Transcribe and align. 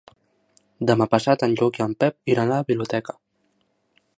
Demà 0.91 1.07
passat 1.11 1.45
en 1.47 1.53
Lluc 1.59 1.79
i 1.81 1.83
en 1.85 1.93
Pep 2.05 2.35
iran 2.37 2.51
a 2.51 2.53
la 2.53 2.65
biblioteca. 2.73 3.17